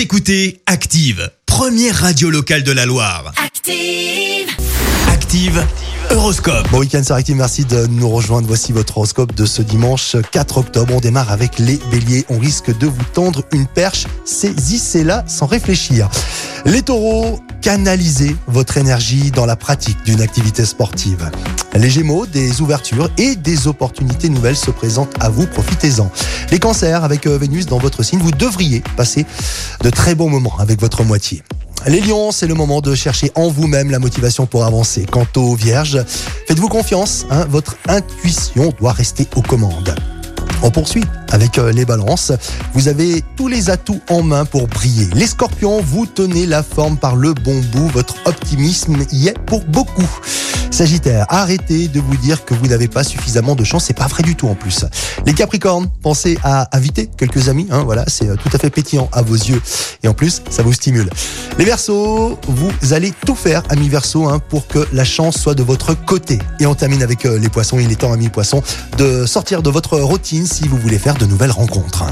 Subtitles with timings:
[0.00, 3.34] Vous écoutez Active, première radio locale de la Loire.
[3.36, 4.48] Active.
[5.10, 5.62] Active,
[6.08, 6.66] Horoscope.
[6.70, 8.48] Bon week-end sur Active, merci de nous rejoindre.
[8.48, 10.94] Voici votre horoscope de ce dimanche 4 octobre.
[10.94, 12.24] On démarre avec les béliers.
[12.30, 14.06] On risque de vous tendre une perche.
[14.24, 16.08] Saisissez-la sans réfléchir.
[16.66, 21.30] Les taureaux, canalisez votre énergie dans la pratique d'une activité sportive.
[21.74, 25.46] Les gémeaux, des ouvertures et des opportunités nouvelles se présentent à vous.
[25.46, 26.10] Profitez-en.
[26.50, 29.24] Les cancers, avec euh, Vénus dans votre signe, vous devriez passer
[29.82, 31.42] de très bons moments avec votre moitié.
[31.86, 35.06] Les lions, c'est le moment de chercher en vous-même la motivation pour avancer.
[35.10, 36.04] Quant aux vierges,
[36.46, 39.94] faites-vous confiance, hein, votre intuition doit rester aux commandes.
[40.62, 42.32] On poursuit avec euh, les balances.
[42.74, 45.08] Vous avez tous les atouts en main pour briller.
[45.14, 47.88] Les scorpions, vous tenez la forme par le bon bout.
[47.88, 50.08] Votre optimisme y est pour beaucoup.
[50.70, 53.84] Sagittaire, arrêtez de vous dire que vous n'avez pas suffisamment de chance.
[53.86, 54.84] C'est pas vrai du tout en plus.
[55.26, 57.66] Les capricornes, pensez à inviter quelques amis.
[57.70, 59.60] Hein, voilà, c'est euh, tout à fait pétillant à vos yeux.
[60.02, 61.10] Et en plus, ça vous stimule.
[61.58, 65.62] Les versos, vous allez tout faire, amis verso, hein, pour que la chance soit de
[65.62, 66.38] votre côté.
[66.60, 67.78] Et on termine avec euh, les poissons.
[67.78, 68.62] Il est temps, amis poissons,
[68.96, 72.04] de sortir de votre routine si vous voulez faire de nouvelles rencontres.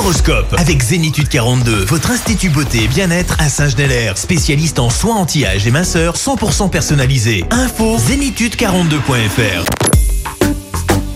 [0.00, 5.66] L'horoscope avec Zénitude 42, votre institut beauté et bien-être à Saint-Genélaire, spécialiste en soins anti-âge
[5.66, 7.44] et minceur 100% personnalisé.
[7.50, 9.66] Info zénitude42.fr.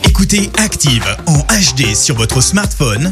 [0.06, 3.10] Écoutez Active en HD sur votre smartphone,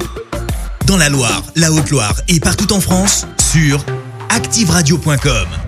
[0.84, 3.82] dans la Loire, la Haute-Loire et partout en France, sur
[4.28, 5.61] activeradio.com.